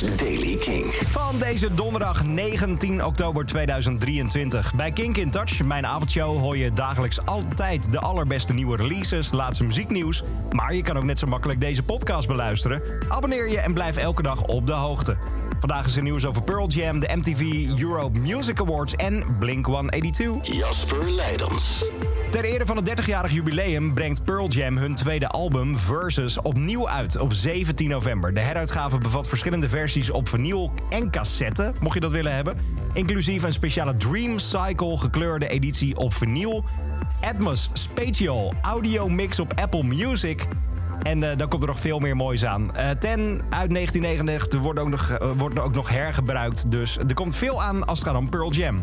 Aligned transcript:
Daily 0.00 0.56
Kink. 0.56 0.92
Van 0.92 1.38
deze 1.38 1.74
donderdag 1.74 2.24
19 2.24 3.04
oktober 3.04 3.46
2023. 3.46 4.74
Bij 4.74 4.90
Kink 4.90 5.16
in 5.16 5.30
Touch, 5.30 5.62
mijn 5.62 5.86
avondshow, 5.86 6.38
hoor 6.38 6.56
je 6.56 6.72
dagelijks 6.72 7.24
altijd 7.24 7.92
de 7.92 7.98
allerbeste 7.98 8.52
nieuwe 8.52 8.76
releases, 8.76 9.32
laatste 9.32 9.64
muzieknieuws. 9.64 10.22
Maar 10.50 10.74
je 10.74 10.82
kan 10.82 10.96
ook 10.96 11.04
net 11.04 11.18
zo 11.18 11.26
makkelijk 11.26 11.60
deze 11.60 11.82
podcast 11.82 12.28
beluisteren. 12.28 12.82
Abonneer 13.08 13.50
je 13.50 13.58
en 13.58 13.74
blijf 13.74 13.96
elke 13.96 14.22
dag 14.22 14.42
op 14.42 14.66
de 14.66 14.72
hoogte. 14.72 15.16
Vandaag 15.62 15.86
is 15.86 15.96
er 15.96 16.02
nieuws 16.02 16.26
over 16.26 16.42
Pearl 16.42 16.68
Jam, 16.68 16.98
de 16.98 17.08
MTV 17.16 17.68
Europe 17.80 18.18
Music 18.18 18.60
Awards 18.60 18.96
en 18.96 19.24
Blink-182. 19.38 20.40
Jasper 20.42 21.10
Leidens. 21.10 21.84
Ter 22.30 22.44
ere 22.44 22.66
van 22.66 22.76
het 22.76 22.90
30-jarig 22.90 23.32
jubileum 23.32 23.94
brengt 23.94 24.24
Pearl 24.24 24.48
Jam 24.48 24.76
hun 24.76 24.94
tweede 24.94 25.28
album 25.28 25.78
Versus 25.78 26.40
opnieuw 26.40 26.88
uit 26.88 27.18
op 27.18 27.32
17 27.32 27.88
november. 27.88 28.34
De 28.34 28.40
heruitgave 28.40 28.98
bevat 28.98 29.28
verschillende 29.28 29.68
versies 29.68 30.10
op 30.10 30.28
vinyl 30.28 30.72
en 30.90 31.10
cassette, 31.10 31.72
mocht 31.80 31.94
je 31.94 32.00
dat 32.00 32.10
willen 32.10 32.34
hebben. 32.34 32.56
Inclusief 32.92 33.42
een 33.42 33.52
speciale 33.52 33.94
Dream 33.94 34.38
Cycle 34.38 34.98
gekleurde 34.98 35.48
editie 35.48 35.96
op 35.96 36.14
vinyl. 36.14 36.64
Atmos 37.20 37.70
Spatial 37.72 38.54
Audio 38.62 39.08
Mix 39.08 39.40
op 39.40 39.52
Apple 39.54 39.82
Music. 39.82 40.46
En 41.02 41.22
uh, 41.22 41.36
dan 41.36 41.48
komt 41.48 41.62
er 41.62 41.68
nog 41.68 41.80
veel 41.80 41.98
meer 41.98 42.16
moois 42.16 42.44
aan. 42.44 42.62
Uh, 42.62 42.70
ten 42.90 43.20
uit 43.50 43.70
1999 43.70 44.60
wordt 44.60 44.78
ook, 44.78 44.88
nog, 44.88 45.18
uh, 45.22 45.30
wordt 45.36 45.58
ook 45.58 45.74
nog 45.74 45.88
hergebruikt. 45.88 46.70
Dus 46.70 46.98
er 46.98 47.14
komt 47.14 47.36
veel 47.36 47.62
aan 47.62 47.86
als 47.86 47.98
het 47.98 48.08
gaat 48.08 48.16
om 48.16 48.28
Pearl 48.28 48.52
Jam. 48.52 48.82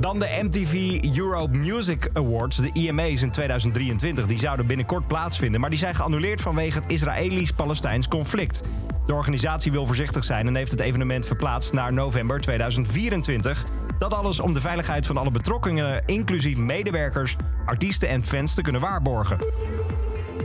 Dan 0.00 0.18
de 0.18 0.38
MTV 0.42 0.98
Europe 1.18 1.58
Music 1.58 2.08
Awards, 2.12 2.56
de 2.56 2.70
IMA's 2.72 3.22
in 3.22 3.30
2023. 3.30 4.26
Die 4.26 4.38
zouden 4.38 4.66
binnenkort 4.66 5.06
plaatsvinden, 5.06 5.60
maar 5.60 5.70
die 5.70 5.78
zijn 5.78 5.94
geannuleerd 5.94 6.40
vanwege 6.40 6.78
het 6.78 6.90
Israëlisch-Palestijns 6.90 8.08
conflict. 8.08 8.62
De 9.06 9.14
organisatie 9.14 9.72
wil 9.72 9.86
voorzichtig 9.86 10.24
zijn 10.24 10.46
en 10.46 10.54
heeft 10.54 10.70
het 10.70 10.80
evenement 10.80 11.26
verplaatst 11.26 11.72
naar 11.72 11.92
november 11.92 12.40
2024. 12.40 13.64
Dat 13.98 14.14
alles 14.14 14.40
om 14.40 14.54
de 14.54 14.60
veiligheid 14.60 15.06
van 15.06 15.16
alle 15.16 15.30
betrokkenen, 15.30 16.02
inclusief 16.06 16.56
medewerkers, 16.56 17.36
artiesten 17.64 18.08
en 18.08 18.24
fans, 18.24 18.54
te 18.54 18.62
kunnen 18.62 18.80
waarborgen. 18.80 19.38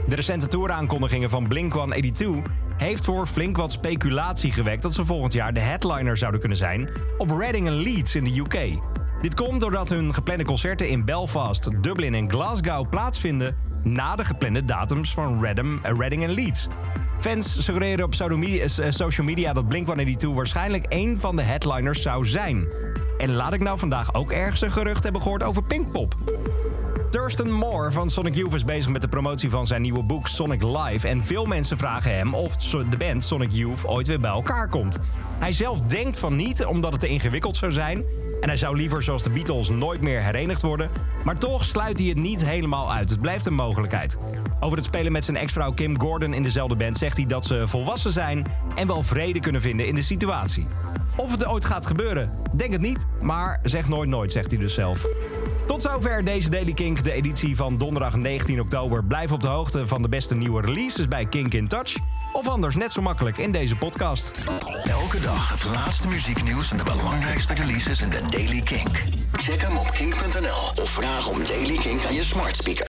De 0.08 0.14
recente 0.14 0.48
touraankondigingen 0.48 1.30
van 1.30 1.48
Blink-182 1.48 2.26
heeft 2.76 3.04
voor 3.04 3.26
flink 3.26 3.56
wat 3.56 3.72
speculatie 3.72 4.52
gewekt 4.52 4.82
dat 4.82 4.94
ze 4.94 5.04
volgend 5.04 5.32
jaar 5.32 5.52
de 5.52 5.60
headliner 5.60 6.16
zouden 6.16 6.40
kunnen 6.40 6.58
zijn 6.58 6.90
op 7.18 7.30
Reading 7.30 7.66
en 7.66 7.74
Leeds 7.74 8.14
in 8.14 8.24
de 8.24 8.38
UK. 8.38 8.78
Dit 9.20 9.34
komt 9.34 9.60
doordat 9.60 9.88
hun 9.88 10.14
geplande 10.14 10.44
concerten 10.44 10.88
in 10.88 11.04
Belfast, 11.04 11.82
Dublin 11.82 12.14
en 12.14 12.30
Glasgow 12.30 12.88
plaatsvinden 12.88 13.56
na 13.82 14.16
de 14.16 14.24
geplande 14.24 14.64
datums 14.64 15.14
van 15.14 15.40
Reading, 15.40 15.80
Reading 15.82 16.26
Leeds. 16.26 16.68
Fans 17.20 17.64
suggereren 17.64 18.04
op 18.04 18.14
social 18.88 19.26
media 19.26 19.52
dat 19.52 19.68
Blink-182 19.68 20.34
waarschijnlijk 20.34 20.86
een 20.88 21.20
van 21.20 21.36
de 21.36 21.42
headliners 21.42 22.02
zou 22.02 22.24
zijn. 22.24 22.66
En 23.18 23.34
laat 23.34 23.54
ik 23.54 23.60
nou 23.60 23.78
vandaag 23.78 24.14
ook 24.14 24.30
ergens 24.30 24.60
een 24.60 24.70
gerucht 24.70 25.02
hebben 25.02 25.22
gehoord 25.22 25.42
over 25.42 25.62
Pinkpop. 25.62 26.16
Thurston 27.10 27.52
Moore 27.52 27.90
van 27.90 28.10
Sonic 28.10 28.34
Youth 28.34 28.54
is 28.54 28.64
bezig 28.64 28.90
met 28.90 29.00
de 29.00 29.08
promotie 29.08 29.50
van 29.50 29.66
zijn 29.66 29.82
nieuwe 29.82 30.02
boek 30.02 30.28
Sonic 30.28 30.62
Live. 30.62 31.08
En 31.08 31.24
veel 31.24 31.44
mensen 31.44 31.78
vragen 31.78 32.16
hem 32.16 32.34
of 32.34 32.56
de 32.56 32.96
band 32.96 33.24
Sonic 33.24 33.50
Youth 33.52 33.86
ooit 33.86 34.06
weer 34.06 34.20
bij 34.20 34.30
elkaar 34.30 34.68
komt. 34.68 34.98
Hij 35.38 35.52
zelf 35.52 35.80
denkt 35.80 36.18
van 36.18 36.36
niet, 36.36 36.64
omdat 36.64 36.90
het 36.90 37.00
te 37.00 37.08
ingewikkeld 37.08 37.56
zou 37.56 37.72
zijn. 37.72 38.04
En 38.40 38.48
hij 38.48 38.56
zou 38.56 38.76
liever 38.76 39.02
zoals 39.02 39.22
de 39.22 39.30
Beatles 39.30 39.68
nooit 39.68 40.00
meer 40.00 40.22
herenigd 40.22 40.62
worden. 40.62 40.90
Maar 41.24 41.38
toch 41.38 41.64
sluit 41.64 41.98
hij 41.98 42.08
het 42.08 42.16
niet 42.16 42.44
helemaal 42.44 42.92
uit. 42.92 43.10
Het 43.10 43.20
blijft 43.20 43.46
een 43.46 43.54
mogelijkheid. 43.54 44.18
Over 44.60 44.76
het 44.76 44.86
spelen 44.86 45.12
met 45.12 45.24
zijn 45.24 45.36
ex-vrouw 45.36 45.72
Kim 45.72 46.00
Gordon 46.00 46.34
in 46.34 46.42
dezelfde 46.42 46.76
band 46.76 46.98
zegt 46.98 47.16
hij 47.16 47.26
dat 47.26 47.44
ze 47.44 47.66
volwassen 47.66 48.12
zijn 48.12 48.46
en 48.74 48.86
wel 48.86 49.02
vrede 49.02 49.40
kunnen 49.40 49.60
vinden 49.60 49.86
in 49.86 49.94
de 49.94 50.02
situatie. 50.02 50.66
Of 51.16 51.30
het 51.30 51.46
ooit 51.46 51.64
gaat 51.64 51.86
gebeuren, 51.86 52.30
denk 52.52 52.72
het 52.72 52.80
niet, 52.80 53.06
maar 53.20 53.60
zeg 53.62 53.88
nooit 53.88 54.08
nooit, 54.08 54.32
zegt 54.32 54.50
hij 54.50 54.60
dus 54.60 54.74
zelf. 54.74 55.06
Tot 55.66 55.82
zover 55.82 56.24
deze 56.24 56.50
Daily 56.50 56.72
Kink, 56.72 57.04
de 57.04 57.12
editie 57.12 57.56
van 57.56 57.78
donderdag 57.78 58.16
19 58.16 58.60
oktober. 58.60 59.04
Blijf 59.04 59.32
op 59.32 59.40
de 59.40 59.48
hoogte 59.48 59.86
van 59.86 60.02
de 60.02 60.08
beste 60.08 60.34
nieuwe 60.34 60.60
releases 60.60 61.08
bij 61.08 61.26
Kink 61.26 61.54
in 61.54 61.68
Touch. 61.68 61.96
Of 62.32 62.48
anders 62.48 62.74
net 62.74 62.92
zo 62.92 63.02
makkelijk 63.02 63.38
in 63.38 63.52
deze 63.52 63.76
podcast. 63.76 64.30
Elke 64.84 65.20
dag 65.20 65.50
het 65.50 65.64
laatste 65.64 66.08
muzieknieuws 66.08 66.70
en 66.70 66.76
de 66.76 66.84
belangrijkste 66.84 67.54
releases 67.54 68.02
in 68.02 68.08
de 68.08 68.20
Daily 68.30 68.60
Kink. 68.60 69.02
Check 69.32 69.60
hem 69.60 69.76
op 69.76 69.90
kink.nl 69.90 70.82
of 70.82 70.90
vraag 70.90 71.28
om 71.28 71.38
Daily 71.44 71.76
Kink 71.76 72.04
aan 72.04 72.14
je 72.14 72.24
smart 72.24 72.56
speaker. 72.56 72.84